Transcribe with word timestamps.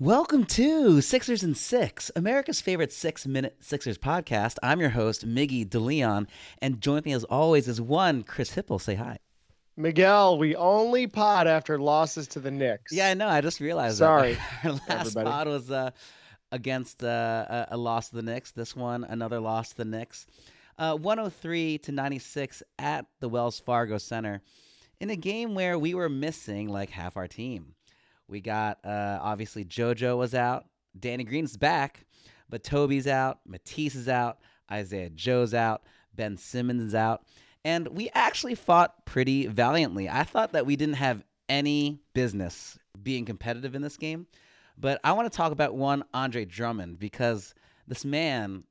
Welcome 0.00 0.46
to 0.46 1.02
Sixers 1.02 1.42
and 1.42 1.54
Six, 1.54 2.10
America's 2.16 2.62
favorite 2.62 2.90
six 2.90 3.26
minute 3.26 3.58
Sixers 3.60 3.98
podcast. 3.98 4.56
I'm 4.62 4.80
your 4.80 4.88
host, 4.88 5.28
Miggy 5.28 5.68
DeLeon, 5.68 6.26
and 6.62 6.80
joining 6.80 7.02
me 7.04 7.12
as 7.12 7.24
always 7.24 7.68
is 7.68 7.82
one 7.82 8.22
Chris 8.22 8.56
Hipple. 8.56 8.80
Say 8.80 8.94
hi. 8.94 9.18
Miguel, 9.76 10.38
we 10.38 10.56
only 10.56 11.06
pod 11.06 11.46
after 11.46 11.78
losses 11.78 12.26
to 12.28 12.40
the 12.40 12.50
Knicks. 12.50 12.94
Yeah, 12.94 13.08
I 13.08 13.12
know. 13.12 13.28
I 13.28 13.42
just 13.42 13.60
realized 13.60 13.98
Sorry, 13.98 14.38
that. 14.62 14.64
Our 14.64 14.72
last 14.72 14.88
everybody. 14.88 15.26
pod 15.26 15.48
was 15.48 15.70
uh, 15.70 15.90
against 16.50 17.04
uh, 17.04 17.44
a, 17.50 17.66
a 17.72 17.76
loss 17.76 18.08
to 18.08 18.16
the 18.16 18.22
Knicks. 18.22 18.52
This 18.52 18.74
one, 18.74 19.04
another 19.04 19.38
loss 19.38 19.68
to 19.72 19.76
the 19.76 19.84
Knicks. 19.84 20.26
Uh, 20.78 20.96
103 20.96 21.76
to 21.76 21.92
96 21.92 22.62
at 22.78 23.04
the 23.20 23.28
Wells 23.28 23.60
Fargo 23.60 23.98
Center 23.98 24.40
in 24.98 25.10
a 25.10 25.16
game 25.16 25.54
where 25.54 25.78
we 25.78 25.92
were 25.92 26.08
missing 26.08 26.70
like 26.70 26.88
half 26.88 27.18
our 27.18 27.28
team. 27.28 27.74
We 28.30 28.40
got 28.40 28.78
uh, 28.84 29.18
obviously 29.20 29.64
JoJo 29.64 30.16
was 30.16 30.34
out, 30.34 30.66
Danny 30.98 31.24
Green's 31.24 31.56
back, 31.56 32.06
but 32.48 32.62
Toby's 32.62 33.06
out, 33.08 33.40
Matisse 33.44 33.96
is 33.96 34.08
out, 34.08 34.38
Isaiah 34.70 35.10
Joe's 35.10 35.52
out, 35.52 35.82
Ben 36.14 36.36
Simmons 36.36 36.82
is 36.82 36.94
out, 36.94 37.24
and 37.64 37.88
we 37.88 38.08
actually 38.14 38.54
fought 38.54 39.04
pretty 39.04 39.46
valiantly. 39.48 40.08
I 40.08 40.22
thought 40.22 40.52
that 40.52 40.64
we 40.64 40.76
didn't 40.76 40.94
have 40.94 41.24
any 41.48 42.00
business 42.14 42.78
being 43.02 43.24
competitive 43.24 43.74
in 43.74 43.82
this 43.82 43.96
game, 43.96 44.28
but 44.78 45.00
I 45.02 45.12
want 45.12 45.30
to 45.30 45.36
talk 45.36 45.50
about 45.50 45.74
one 45.74 46.04
Andre 46.14 46.44
Drummond 46.44 47.00
because 47.00 47.54
this 47.88 48.04
man 48.04 48.62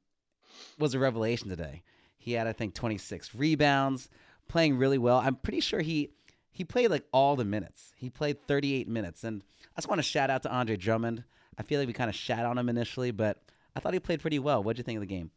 was 0.77 0.93
a 0.93 0.99
revelation 0.99 1.49
today. 1.49 1.83
He 2.17 2.33
had 2.33 2.47
I 2.47 2.53
think 2.53 2.75
26 2.75 3.35
rebounds, 3.35 4.09
playing 4.47 4.77
really 4.77 4.97
well. 4.97 5.19
I'm 5.19 5.35
pretty 5.35 5.59
sure 5.59 5.81
he 5.81 6.11
he 6.59 6.65
played 6.65 6.91
like 6.91 7.05
all 7.13 7.37
the 7.37 7.45
minutes. 7.45 7.93
He 7.95 8.09
played 8.09 8.45
38 8.45 8.85
minutes, 8.89 9.23
and 9.23 9.41
I 9.77 9.79
just 9.79 9.87
want 9.87 9.99
to 9.99 10.03
shout 10.03 10.29
out 10.29 10.43
to 10.43 10.51
Andre 10.51 10.75
Drummond. 10.75 11.23
I 11.57 11.63
feel 11.63 11.79
like 11.79 11.87
we 11.87 11.93
kind 11.93 12.09
of 12.09 12.15
shat 12.15 12.45
on 12.45 12.57
him 12.57 12.67
initially, 12.67 13.11
but 13.11 13.37
I 13.77 13.79
thought 13.79 13.93
he 13.93 13.99
played 14.01 14.19
pretty 14.19 14.39
well. 14.39 14.61
What'd 14.61 14.77
you 14.77 14.83
think 14.83 14.97
of 14.97 15.01
the 15.01 15.07
game? 15.07 15.31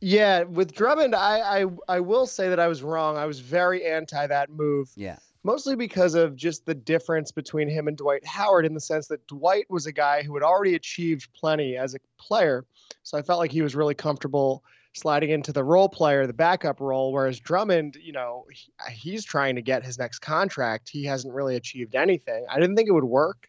Yeah, 0.00 0.44
with 0.44 0.72
Drummond, 0.72 1.14
I, 1.14 1.60
I 1.60 1.66
I 1.86 2.00
will 2.00 2.26
say 2.26 2.48
that 2.48 2.58
I 2.58 2.66
was 2.66 2.82
wrong. 2.82 3.18
I 3.18 3.26
was 3.26 3.40
very 3.40 3.84
anti 3.84 4.26
that 4.26 4.48
move. 4.48 4.90
Yeah, 4.96 5.18
Mostly 5.44 5.76
because 5.76 6.14
of 6.14 6.34
just 6.34 6.66
the 6.66 6.74
difference 6.74 7.30
between 7.30 7.68
him 7.68 7.88
and 7.88 7.96
Dwight 7.96 8.26
Howard 8.26 8.64
in 8.64 8.74
the 8.74 8.80
sense 8.80 9.06
that 9.08 9.26
Dwight 9.26 9.66
was 9.68 9.86
a 9.86 9.92
guy 9.92 10.22
who 10.22 10.34
had 10.34 10.42
already 10.42 10.74
achieved 10.74 11.28
plenty 11.34 11.76
as 11.76 11.94
a 11.94 11.98
player. 12.18 12.64
So 13.02 13.18
I 13.18 13.22
felt 13.22 13.38
like 13.38 13.52
he 13.52 13.62
was 13.62 13.76
really 13.76 13.94
comfortable 13.94 14.64
sliding 14.98 15.30
into 15.30 15.52
the 15.52 15.64
role 15.64 15.88
player, 15.88 16.26
the 16.26 16.32
backup 16.32 16.80
role, 16.80 17.12
whereas 17.12 17.40
Drummond, 17.40 17.96
you 18.02 18.12
know, 18.12 18.46
he, 18.52 18.92
he's 18.92 19.24
trying 19.24 19.56
to 19.56 19.62
get 19.62 19.84
his 19.84 19.98
next 19.98 20.18
contract. 20.20 20.88
He 20.88 21.04
hasn't 21.04 21.32
really 21.34 21.56
achieved 21.56 21.94
anything. 21.94 22.44
I 22.50 22.58
didn't 22.60 22.76
think 22.76 22.88
it 22.88 22.92
would 22.92 23.04
work. 23.04 23.48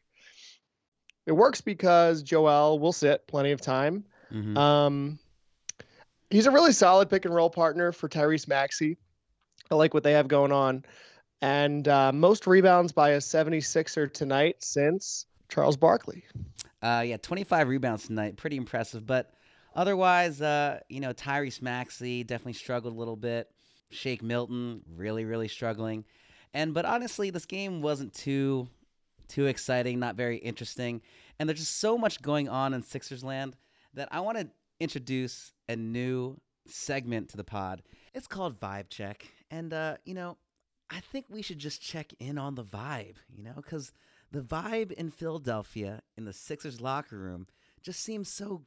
It 1.26 1.34
works 1.34 1.62
because 1.62 2.24
Joel 2.24 2.80
will 2.80 2.94
sit 2.94 3.28
plenty 3.28 3.52
of 3.52 3.62
time. 3.62 4.06
Mhm. 4.32 4.58
Um, 4.58 5.20
he's 6.30 6.46
a 6.46 6.52
really 6.52 6.72
solid 6.72 7.10
pick 7.10 7.26
and 7.26 7.34
roll 7.34 7.50
partner 7.50 7.92
for 7.92 8.08
Tyrese 8.10 8.48
Maxey. 8.48 8.98
I 9.70 9.76
like 9.76 9.94
what 9.94 10.04
they 10.04 10.14
have 10.14 10.28
going 10.28 10.52
on. 10.52 10.84
And 11.42 11.88
uh, 11.88 12.12
most 12.12 12.48
rebounds 12.48 12.92
by 12.92 13.12
a 13.12 13.18
76er 13.20 14.12
tonight 14.12 14.58
since 14.60 15.26
Charles 15.48 15.78
Barkley. 15.78 16.24
Uh, 16.82 17.04
yeah, 17.06 17.18
25 17.18 17.68
rebounds 17.68 18.08
tonight, 18.08 18.38
pretty 18.38 18.58
impressive. 18.58 19.06
But 19.06 19.32
otherwise, 19.80 20.42
uh, 20.42 20.82
you 20.90 21.00
know, 21.00 21.14
Tyrese 21.14 21.62
Maxey 21.62 22.22
definitely 22.26 22.54
struggled 22.54 22.94
a 22.94 22.98
little 22.98 23.16
bit. 23.16 23.50
Shake 23.92 24.22
Milton 24.22 24.82
really, 24.94 25.24
really 25.24 25.48
struggling. 25.48 26.04
And 26.54 26.74
but 26.74 26.84
honestly, 26.84 27.30
this 27.30 27.46
game 27.46 27.82
wasn't 27.82 28.14
too 28.14 28.68
too 29.30 29.46
exciting, 29.46 30.00
not 30.00 30.16
very 30.16 30.38
interesting. 30.38 31.02
And 31.40 31.48
there's 31.48 31.60
just 31.60 31.78
so 31.78 31.98
much 31.98 32.22
going 32.22 32.50
on 32.50 32.74
in 32.74 32.84
Sixers 32.84 33.24
land 33.24 33.56
that 33.94 34.10
I 34.12 34.20
want 34.20 34.38
to 34.40 34.50
introduce 34.82 35.54
a 35.70 35.78
new 35.78 36.38
segment 36.68 37.30
to 37.30 37.38
the 37.38 37.44
pod. 37.44 37.82
It's 38.14 38.28
called 38.28 38.60
Vibe 38.60 38.90
Check. 38.90 39.28
And 39.50 39.74
uh, 39.74 39.96
you 40.04 40.14
know, 40.14 40.38
I 40.90 41.00
think 41.00 41.28
we 41.30 41.42
should 41.42 41.60
just 41.60 41.82
check 41.82 42.12
in 42.20 42.38
on 42.38 42.56
the 42.56 42.66
vibe, 42.66 43.16
you 43.34 43.44
know, 43.44 43.54
because 43.56 43.94
the 44.30 44.42
vibe 44.42 44.92
in 44.92 45.10
Philadelphia 45.10 46.02
in 46.18 46.26
the 46.26 46.34
Sixers 46.34 46.82
locker 46.82 47.18
room 47.18 47.48
just 47.82 48.02
seems 48.02 48.28
so 48.28 48.64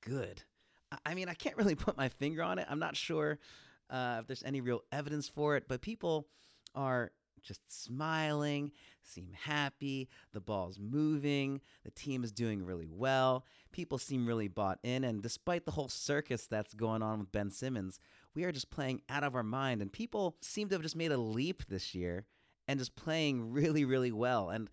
good. 0.00 0.42
I- 1.04 1.14
mean, 1.14 1.28
I 1.28 1.34
can't 1.34 1.56
really 1.56 1.74
put 1.86 1.96
my 1.96 2.08
finger 2.08 2.42
on 2.42 2.58
it. 2.58 2.66
I'm 2.68 2.78
not 2.78 2.96
sure 2.96 3.38
uh, 3.90 4.18
if 4.20 4.26
there's 4.26 4.42
any 4.44 4.60
real 4.60 4.82
evidence 4.92 5.28
for 5.28 5.56
it, 5.56 5.64
but 5.68 5.80
people 5.80 6.28
are 6.74 7.12
just 7.42 7.60
smiling, 7.68 8.72
seem 9.02 9.30
happy, 9.32 10.08
the 10.32 10.40
ball's 10.40 10.78
moving, 10.80 11.60
the 11.84 11.90
team 11.92 12.24
is 12.24 12.32
doing 12.32 12.64
really 12.64 12.88
well. 12.90 13.44
People 13.70 13.98
seem 13.98 14.26
really 14.26 14.48
bought 14.48 14.80
in, 14.82 15.04
and 15.04 15.22
despite 15.22 15.64
the 15.64 15.70
whole 15.70 15.88
circus 15.88 16.46
that's 16.46 16.74
going 16.74 17.02
on 17.02 17.20
with 17.20 17.30
Ben 17.30 17.50
Simmons, 17.50 18.00
we 18.34 18.44
are 18.44 18.52
just 18.52 18.70
playing 18.70 19.02
out 19.08 19.22
of 19.22 19.34
our 19.36 19.44
mind, 19.44 19.80
and 19.80 19.92
people 19.92 20.36
seem 20.40 20.68
to 20.68 20.74
have 20.74 20.82
just 20.82 20.96
made 20.96 21.12
a 21.12 21.16
leap 21.18 21.66
this 21.68 21.94
year 21.94 22.26
and 22.66 22.80
just 22.80 22.96
playing 22.96 23.52
really, 23.52 23.84
really 23.84 24.12
well. 24.12 24.50
And 24.50 24.68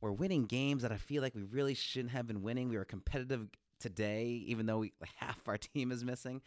we're 0.00 0.12
winning 0.12 0.46
games 0.46 0.82
that 0.82 0.92
I 0.92 0.96
feel 0.96 1.22
like 1.22 1.34
we 1.34 1.42
really 1.42 1.74
shouldn't 1.74 2.12
have 2.12 2.26
been 2.26 2.42
winning. 2.42 2.68
We 2.68 2.76
were 2.76 2.84
competitive 2.84 3.48
today, 3.78 4.42
even 4.46 4.66
though 4.66 4.78
we, 4.78 4.92
half 5.16 5.40
our 5.46 5.58
team 5.58 5.92
is 5.92 6.04
missing. 6.04 6.40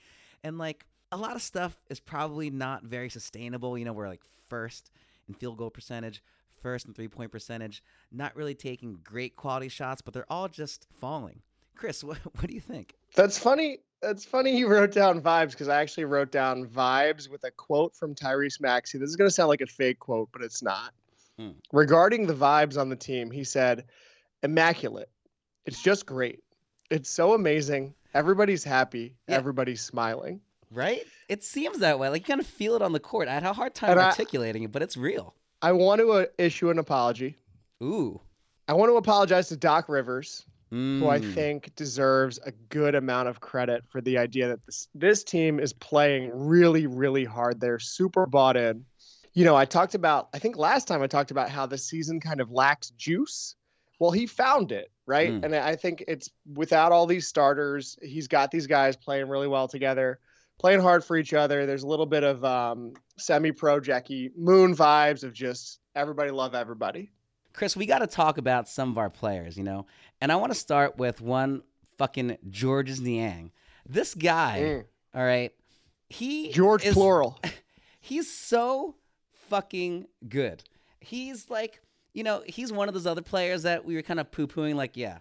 And 0.43 0.57
like 0.57 0.85
a 1.11 1.17
lot 1.17 1.35
of 1.35 1.41
stuff 1.41 1.77
is 1.89 1.99
probably 1.99 2.49
not 2.49 2.83
very 2.83 3.09
sustainable. 3.09 3.77
You 3.77 3.85
know, 3.85 3.93
we're 3.93 4.07
like 4.07 4.23
first 4.49 4.91
in 5.27 5.33
field 5.33 5.57
goal 5.57 5.69
percentage, 5.69 6.23
first 6.61 6.87
in 6.87 6.93
three 6.93 7.07
point 7.07 7.31
percentage, 7.31 7.83
not 8.11 8.35
really 8.35 8.55
taking 8.55 8.99
great 9.03 9.35
quality 9.35 9.69
shots, 9.69 10.01
but 10.01 10.13
they're 10.13 10.31
all 10.31 10.47
just 10.47 10.87
falling. 10.99 11.41
Chris, 11.75 12.03
what, 12.03 12.17
what 12.17 12.47
do 12.47 12.53
you 12.53 12.61
think? 12.61 12.95
That's 13.15 13.37
funny. 13.37 13.79
That's 14.01 14.25
funny 14.25 14.57
you 14.57 14.67
wrote 14.67 14.91
down 14.91 15.21
vibes 15.21 15.51
because 15.51 15.67
I 15.67 15.79
actually 15.79 16.05
wrote 16.05 16.31
down 16.31 16.65
vibes 16.65 17.29
with 17.29 17.43
a 17.43 17.51
quote 17.51 17.95
from 17.95 18.15
Tyrese 18.15 18.59
Maxey. 18.59 18.97
This 18.97 19.09
is 19.09 19.15
going 19.15 19.27
to 19.27 19.33
sound 19.33 19.49
like 19.49 19.61
a 19.61 19.67
fake 19.67 19.99
quote, 19.99 20.29
but 20.33 20.41
it's 20.41 20.63
not. 20.63 20.91
Hmm. 21.37 21.51
Regarding 21.71 22.25
the 22.25 22.33
vibes 22.33 22.79
on 22.79 22.89
the 22.89 22.95
team, 22.95 23.29
he 23.29 23.43
said, 23.43 23.85
immaculate. 24.41 25.09
It's 25.65 25.81
just 25.83 26.07
great. 26.07 26.39
It's 26.91 27.09
so 27.09 27.33
amazing. 27.33 27.93
Everybody's 28.13 28.63
happy. 28.63 29.15
Yeah. 29.27 29.35
Everybody's 29.37 29.81
smiling. 29.81 30.41
Right? 30.69 31.01
It 31.29 31.43
seems 31.43 31.79
that 31.79 31.97
way. 31.99 32.09
Like 32.09 32.21
you 32.21 32.25
kind 32.33 32.39
of 32.41 32.47
feel 32.47 32.75
it 32.75 32.81
on 32.81 32.91
the 32.91 32.99
court. 32.99 33.27
I 33.27 33.33
had 33.33 33.43
a 33.43 33.53
hard 33.53 33.73
time 33.73 33.91
And 33.91 33.99
I- 33.99 34.07
articulating 34.09 34.63
it, 34.63 34.71
but 34.71 34.81
it's 34.81 34.97
real. 34.97 35.33
I 35.61 35.71
want 35.71 36.01
to 36.01 36.11
uh, 36.11 36.25
issue 36.37 36.69
an 36.69 36.79
apology. 36.79 37.37
Ooh. 37.81 38.19
I 38.67 38.73
want 38.73 38.91
to 38.91 38.95
apologize 38.97 39.49
to 39.49 39.57
Doc 39.57 39.89
Rivers, 39.89 40.45
who 40.69 41.07
I 41.09 41.19
Mm. 41.19 41.33
think 41.33 41.75
deserves 41.75 42.39
a 42.45 42.51
good 42.69 42.95
amount 42.95 43.27
of 43.29 43.39
credit 43.41 43.83
for 43.89 43.99
the 44.01 44.17
idea 44.17 44.47
that 44.49 44.65
this 44.65 44.87
this 44.95 45.23
team 45.23 45.59
is 45.59 45.73
playing 45.73 46.31
really, 46.33 46.87
really 46.87 47.25
hard. 47.25 47.59
They're 47.59 47.79
super 47.79 48.25
bought 48.25 48.55
in. 48.57 48.85
You 49.33 49.45
know, 49.45 49.55
I 49.55 49.63
talked 49.65 49.95
about, 49.95 50.27
I 50.33 50.39
think 50.39 50.57
last 50.57 50.87
time 50.87 51.01
I 51.01 51.07
talked 51.07 51.31
about 51.31 51.49
how 51.49 51.65
the 51.65 51.77
season 51.77 52.19
kind 52.19 52.41
of 52.41 52.51
lacks 52.51 52.89
juice. 52.91 53.55
Well, 53.99 54.11
he 54.11 54.25
found 54.27 54.71
it, 54.73 54.90
right? 55.05 55.29
Mm. 55.31 55.43
And 55.43 55.55
I 55.55 55.75
think 55.75 56.03
it's 56.07 56.29
without 56.53 56.91
all 56.91 57.05
these 57.05 57.27
starters, 57.27 57.97
he's 58.01 58.27
got 58.27 58.51
these 58.51 58.67
guys 58.67 58.95
playing 58.95 59.27
really 59.27 59.47
well 59.47 59.67
together, 59.67 60.19
playing 60.59 60.81
hard 60.81 61.03
for 61.03 61.17
each 61.17 61.33
other. 61.33 61.65
There's 61.65 61.83
a 61.83 61.87
little 61.87 62.05
bit 62.05 62.23
of 62.23 62.43
um, 62.45 62.93
semi 63.17 63.51
pro 63.51 63.79
Jackie 63.79 64.31
Moon 64.35 64.75
vibes 64.75 65.23
of 65.23 65.33
just 65.33 65.79
everybody 65.95 66.31
love 66.31 66.55
everybody. 66.55 67.11
Chris, 67.53 67.75
we 67.75 67.85
got 67.85 67.99
to 67.99 68.07
talk 68.07 68.37
about 68.37 68.69
some 68.69 68.89
of 68.89 68.97
our 68.97 69.09
players, 69.09 69.57
you 69.57 69.63
know? 69.63 69.85
And 70.21 70.31
I 70.31 70.37
want 70.37 70.53
to 70.53 70.57
start 70.57 70.97
with 70.97 71.19
one 71.19 71.63
fucking 71.97 72.37
Georges 72.49 73.01
Niang. 73.01 73.51
This 73.87 74.15
guy, 74.15 74.59
Mm. 74.61 74.85
all 75.15 75.25
right, 75.25 75.51
he 76.09 76.51
George 76.51 76.85
is, 76.85 76.93
plural. 76.93 77.39
He's 77.99 78.31
so 78.31 78.95
fucking 79.49 80.07
good. 80.29 80.63
He's 80.99 81.49
like, 81.49 81.81
you 82.13 82.23
know, 82.23 82.43
he's 82.45 82.71
one 82.71 82.87
of 82.87 82.93
those 82.93 83.07
other 83.07 83.21
players 83.21 83.63
that 83.63 83.85
we 83.85 83.95
were 83.95 84.01
kind 84.01 84.19
of 84.19 84.31
poo 84.31 84.47
pooing, 84.47 84.75
like, 84.75 84.97
yeah, 84.97 85.19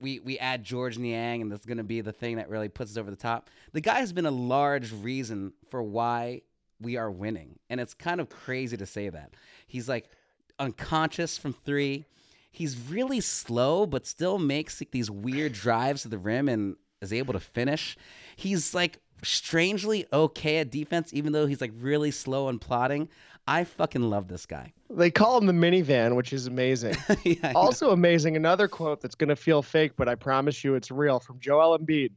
we, 0.00 0.20
we 0.20 0.38
add 0.38 0.64
George 0.64 0.98
Niang 0.98 1.42
and 1.42 1.50
that's 1.50 1.66
going 1.66 1.78
to 1.78 1.84
be 1.84 2.00
the 2.00 2.12
thing 2.12 2.36
that 2.36 2.48
really 2.48 2.68
puts 2.68 2.92
us 2.92 2.96
over 2.96 3.10
the 3.10 3.16
top. 3.16 3.48
The 3.72 3.80
guy 3.80 4.00
has 4.00 4.12
been 4.12 4.26
a 4.26 4.30
large 4.30 4.92
reason 4.92 5.52
for 5.70 5.82
why 5.82 6.42
we 6.80 6.96
are 6.96 7.10
winning. 7.10 7.58
And 7.70 7.80
it's 7.80 7.94
kind 7.94 8.20
of 8.20 8.28
crazy 8.28 8.76
to 8.76 8.86
say 8.86 9.08
that. 9.08 9.34
He's 9.66 9.88
like 9.88 10.10
unconscious 10.58 11.38
from 11.38 11.52
three. 11.52 12.04
He's 12.50 12.76
really 12.76 13.20
slow, 13.20 13.86
but 13.86 14.06
still 14.06 14.38
makes 14.38 14.80
like, 14.80 14.90
these 14.90 15.10
weird 15.10 15.52
drives 15.52 16.02
to 16.02 16.08
the 16.08 16.18
rim 16.18 16.48
and 16.48 16.76
is 17.00 17.12
able 17.12 17.32
to 17.34 17.40
finish. 17.40 17.96
He's 18.34 18.74
like 18.74 18.98
strangely 19.22 20.06
okay 20.12 20.58
at 20.58 20.70
defense, 20.70 21.12
even 21.12 21.32
though 21.32 21.46
he's 21.46 21.60
like 21.60 21.72
really 21.78 22.10
slow 22.10 22.48
and 22.48 22.60
plotting. 22.60 23.08
I 23.46 23.64
fucking 23.64 24.02
love 24.02 24.28
this 24.28 24.44
guy. 24.46 24.72
They 24.90 25.10
call 25.10 25.38
him 25.38 25.46
the 25.46 25.52
minivan, 25.52 26.16
which 26.16 26.32
is 26.32 26.46
amazing. 26.46 26.96
Yeah, 27.24 27.36
I 27.42 27.52
know. 27.52 27.58
also 27.58 27.90
amazing, 27.90 28.36
another 28.36 28.68
quote 28.68 29.00
that's 29.00 29.14
going 29.14 29.28
to 29.28 29.36
feel 29.36 29.62
fake, 29.62 29.92
but 29.96 30.08
I 30.08 30.14
promise 30.14 30.62
you 30.64 30.74
it's 30.74 30.90
real 30.90 31.20
from 31.20 31.38
Joel 31.40 31.78
Embiid. 31.78 32.10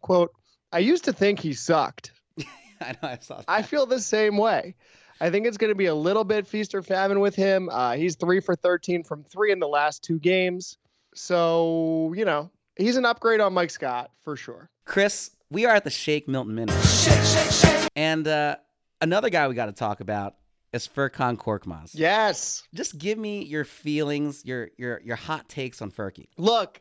Quote, 0.00 0.32
I 0.72 0.78
used 0.78 1.04
to 1.04 1.12
think 1.12 1.38
he 1.40 1.52
sucked. 1.52 2.12
I 2.80 2.92
know 2.92 3.08
I 3.08 3.18
saw 3.20 3.36
that. 3.36 3.44
I 3.48 3.62
feel 3.62 3.86
the 3.86 4.00
same 4.00 4.36
way. 4.36 4.74
I 5.20 5.30
think 5.30 5.46
it's 5.46 5.56
going 5.56 5.70
to 5.70 5.76
be 5.76 5.86
a 5.86 5.94
little 5.94 6.24
bit 6.24 6.46
feast 6.48 6.74
or 6.74 6.82
famine 6.82 7.20
with 7.20 7.36
him. 7.36 7.68
Uh, 7.70 7.92
he's 7.94 8.16
three 8.16 8.40
for 8.40 8.56
13 8.56 9.04
from 9.04 9.22
three 9.24 9.52
in 9.52 9.60
the 9.60 9.68
last 9.68 10.02
two 10.02 10.18
games. 10.18 10.78
So, 11.14 12.12
you 12.16 12.24
know, 12.24 12.50
he's 12.76 12.96
an 12.96 13.04
upgrade 13.04 13.40
on 13.40 13.52
Mike 13.52 13.70
Scott 13.70 14.10
for 14.22 14.36
sure. 14.36 14.68
Chris, 14.84 15.30
we 15.50 15.64
are 15.66 15.74
at 15.74 15.84
the 15.84 15.90
Shake 15.90 16.26
Milton 16.26 16.54
Minute. 16.54 16.74
Shake, 16.84 17.22
shake, 17.22 17.50
shake. 17.52 17.88
And 17.94 18.26
uh, 18.26 18.56
another 19.00 19.30
guy 19.30 19.46
we 19.46 19.54
got 19.54 19.66
to 19.66 19.72
talk 19.72 20.00
about 20.00 20.34
is 20.72 20.88
Furkan 20.88 21.36
Korkmaz. 21.36 21.90
Yes. 21.94 22.62
Just 22.74 22.98
give 22.98 23.18
me 23.18 23.44
your 23.44 23.64
feelings, 23.64 24.44
your 24.44 24.70
your 24.76 25.00
your 25.04 25.16
hot 25.16 25.48
takes 25.48 25.82
on 25.82 25.90
Furky. 25.90 26.26
Look, 26.36 26.80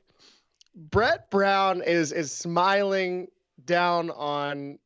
Brett 0.76 1.30
Brown 1.30 1.82
is 1.82 2.12
is 2.12 2.32
smiling 2.32 3.28
down 3.66 4.10
on 4.12 4.80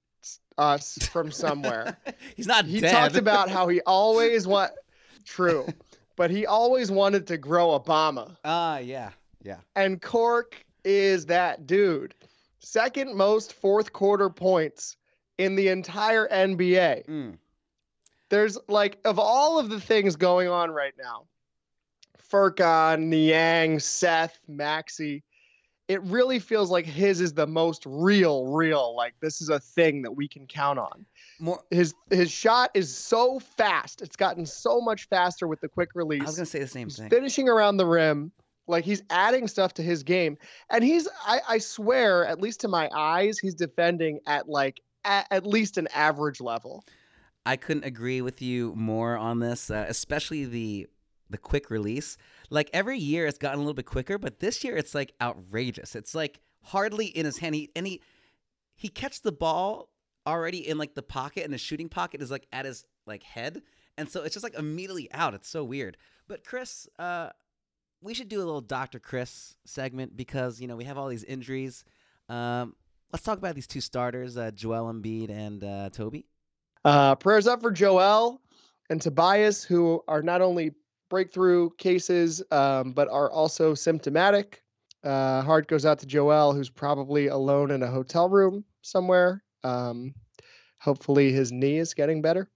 us 0.57 0.97
from 1.11 1.31
somewhere. 1.31 1.97
He's 2.35 2.47
not 2.47 2.65
he 2.65 2.79
dead. 2.79 2.91
talked 2.91 3.15
about 3.15 3.49
how 3.49 3.67
he 3.67 3.81
always 3.85 4.47
want 4.47 4.71
true, 5.25 5.67
but 6.15 6.31
he 6.31 6.45
always 6.45 6.91
wanted 6.91 7.27
to 7.27 7.37
grow 7.37 7.79
Obama. 7.79 8.35
Ah, 8.43 8.75
uh, 8.75 8.77
yeah. 8.79 9.11
Yeah. 9.43 9.57
And 9.75 10.01
Cork 10.01 10.65
is 10.83 11.27
that 11.27 11.67
dude. 11.67 12.15
Second 12.59 13.15
most 13.15 13.53
fourth 13.53 13.93
quarter 13.93 14.29
points 14.29 14.97
in 15.37 15.55
the 15.55 15.67
entire 15.67 16.27
NBA. 16.27 17.05
Mm. 17.05 17.37
There's 18.29 18.57
like 18.67 18.97
of 19.05 19.19
all 19.19 19.59
of 19.59 19.69
the 19.69 19.79
things 19.79 20.15
going 20.15 20.47
on 20.47 20.71
right 20.71 20.93
now, 20.97 21.25
Furkan, 22.31 23.07
Niang, 23.07 23.79
Seth, 23.79 24.39
Maxey, 24.47 25.23
it 25.87 26.01
really 26.03 26.39
feels 26.39 26.71
like 26.71 26.85
his 26.85 27.21
is 27.21 27.33
the 27.33 27.45
most 27.45 27.83
real, 27.85 28.47
real. 28.47 28.95
Like 28.95 29.13
this 29.21 29.41
is 29.41 29.49
a 29.49 29.59
thing 29.59 30.01
that 30.01 30.11
we 30.11 30.27
can 30.27 30.47
count 30.47 30.79
on. 30.79 31.05
More, 31.39 31.61
his 31.69 31.93
his 32.09 32.31
shot 32.31 32.71
is 32.73 32.95
so 32.95 33.39
fast. 33.39 34.01
It's 34.01 34.15
gotten 34.15 34.45
so 34.45 34.81
much 34.81 35.07
faster 35.07 35.47
with 35.47 35.61
the 35.61 35.69
quick 35.69 35.89
release. 35.93 36.21
I 36.21 36.25
was 36.25 36.35
gonna 36.35 36.45
say 36.45 36.59
the 36.59 36.67
same 36.67 36.89
thing. 36.89 37.09
Finishing 37.09 37.49
around 37.49 37.77
the 37.77 37.85
rim, 37.85 38.31
like 38.67 38.83
he's 38.83 39.03
adding 39.09 39.47
stuff 39.47 39.75
to 39.75 39.83
his 39.83 40.03
game, 40.03 40.37
and 40.69 40.83
he's 40.83 41.07
I, 41.25 41.41
I 41.47 41.57
swear, 41.59 42.25
at 42.25 42.41
least 42.41 42.61
to 42.61 42.67
my 42.67 42.89
eyes, 42.95 43.37
he's 43.37 43.55
defending 43.55 44.19
at 44.25 44.49
like 44.49 44.81
at, 45.03 45.27
at 45.29 45.45
least 45.45 45.77
an 45.77 45.87
average 45.93 46.41
level. 46.41 46.83
I 47.45 47.57
couldn't 47.57 47.85
agree 47.85 48.21
with 48.21 48.41
you 48.41 48.73
more 48.75 49.17
on 49.17 49.39
this, 49.39 49.69
uh, 49.69 49.85
especially 49.87 50.45
the 50.45 50.87
the 51.29 51.37
quick 51.37 51.69
release. 51.69 52.17
Like 52.49 52.69
every 52.73 52.99
year, 52.99 53.25
it's 53.25 53.37
gotten 53.37 53.59
a 53.59 53.61
little 53.61 53.73
bit 53.73 53.85
quicker, 53.85 54.17
but 54.17 54.39
this 54.39 54.63
year 54.63 54.75
it's 54.77 54.95
like 54.95 55.13
outrageous. 55.21 55.95
It's 55.95 56.15
like 56.15 56.39
hardly 56.63 57.07
in 57.07 57.25
his 57.25 57.37
hand. 57.37 57.55
He 57.55 57.69
and 57.75 57.85
he 57.85 58.01
he 58.75 58.89
catches 58.89 59.19
the 59.19 59.31
ball 59.31 59.89
already 60.27 60.67
in 60.67 60.77
like 60.77 60.95
the 60.95 61.03
pocket, 61.03 61.43
and 61.43 61.53
the 61.53 61.57
shooting 61.57 61.89
pocket 61.89 62.21
is 62.21 62.31
like 62.31 62.47
at 62.51 62.65
his 62.65 62.85
like 63.05 63.23
head, 63.23 63.61
and 63.97 64.09
so 64.09 64.23
it's 64.23 64.33
just 64.33 64.43
like 64.43 64.55
immediately 64.55 65.11
out. 65.11 65.33
It's 65.33 65.49
so 65.49 65.63
weird. 65.63 65.97
But 66.27 66.43
Chris, 66.43 66.87
uh, 66.97 67.29
we 68.01 68.13
should 68.13 68.29
do 68.29 68.37
a 68.37 68.45
little 68.45 68.61
Doctor 68.61 68.99
Chris 68.99 69.55
segment 69.65 70.17
because 70.17 70.59
you 70.59 70.67
know 70.67 70.75
we 70.75 70.85
have 70.85 70.97
all 70.97 71.07
these 71.07 71.23
injuries. 71.23 71.83
Um, 72.27 72.75
let's 73.11 73.23
talk 73.23 73.37
about 73.37 73.55
these 73.55 73.67
two 73.67 73.81
starters, 73.81 74.35
uh, 74.35 74.51
Joel 74.51 74.91
Embiid 74.91 75.29
and 75.29 75.63
uh, 75.63 75.89
Toby. 75.91 76.25
Uh, 76.85 77.15
prayers 77.15 77.47
up 77.47 77.61
for 77.61 77.71
Joel 77.71 78.39
and 78.91 79.01
Tobias, 79.01 79.63
who 79.63 80.03
are 80.07 80.21
not 80.21 80.41
only 80.41 80.71
breakthrough 81.09 81.71
cases, 81.79 82.43
um, 82.51 82.93
but 82.93 83.09
are 83.09 83.31
also 83.31 83.73
symptomatic. 83.73 84.61
Uh, 85.03 85.41
heart 85.41 85.67
goes 85.67 85.83
out 85.83 85.97
to 85.99 86.05
Joel, 86.05 86.53
who's 86.53 86.69
probably 86.69 87.25
alone 87.27 87.71
in 87.71 87.81
a 87.81 87.87
hotel 87.87 88.29
room 88.29 88.63
somewhere. 88.83 89.43
Um, 89.63 90.13
hopefully, 90.79 91.31
his 91.31 91.51
knee 91.51 91.79
is 91.79 91.95
getting 91.95 92.21
better. 92.21 92.51